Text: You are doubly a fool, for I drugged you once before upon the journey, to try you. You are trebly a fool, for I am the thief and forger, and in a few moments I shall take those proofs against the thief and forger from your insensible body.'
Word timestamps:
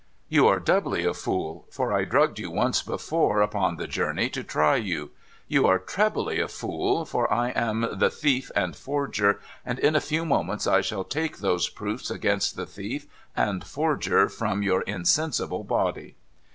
You 0.29 0.47
are 0.47 0.59
doubly 0.59 1.05
a 1.05 1.13
fool, 1.13 1.67
for 1.71 1.93
I 1.93 2.05
drugged 2.05 2.39
you 2.39 2.49
once 2.49 2.81
before 2.81 3.39
upon 3.43 3.75
the 3.75 3.85
journey, 3.85 4.31
to 4.31 4.43
try 4.43 4.75
you. 4.77 5.11
You 5.47 5.67
are 5.67 5.77
trebly 5.77 6.39
a 6.39 6.47
fool, 6.47 7.05
for 7.05 7.31
I 7.31 7.49
am 7.51 7.87
the 7.99 8.09
thief 8.09 8.49
and 8.55 8.75
forger, 8.75 9.39
and 9.63 9.77
in 9.77 9.95
a 9.95 10.01
few 10.01 10.25
moments 10.25 10.65
I 10.65 10.81
shall 10.81 11.03
take 11.03 11.37
those 11.37 11.69
proofs 11.69 12.09
against 12.09 12.55
the 12.55 12.65
thief 12.65 13.05
and 13.37 13.63
forger 13.63 14.27
from 14.27 14.63
your 14.63 14.81
insensible 14.81 15.63
body.' 15.63 16.15